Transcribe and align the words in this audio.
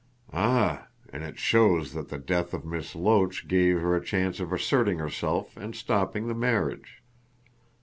"Ah! 0.33 0.87
And 1.13 1.21
it 1.21 1.37
shows 1.37 1.93
that 1.93 2.09
the 2.09 2.17
death 2.17 2.55
of 2.55 2.65
Miss 2.65 2.95
Loach 2.95 3.47
gave 3.47 3.79
her 3.81 3.95
a 3.95 4.03
chance 4.03 4.39
of 4.39 4.51
asserting 4.51 4.97
herself 4.97 5.55
and 5.55 5.75
stopping 5.75 6.27
the 6.27 6.33
marriage." 6.33 7.03